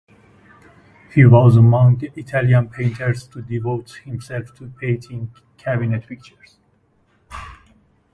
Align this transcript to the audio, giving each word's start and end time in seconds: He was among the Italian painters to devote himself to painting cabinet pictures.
He 1.13 1.25
was 1.27 1.55
among 1.57 1.97
the 1.97 2.11
Italian 2.15 2.69
painters 2.69 3.27
to 3.27 3.39
devote 3.43 3.91
himself 4.03 4.51
to 4.55 4.67
painting 4.81 5.31
cabinet 5.57 6.07
pictures. 6.07 6.57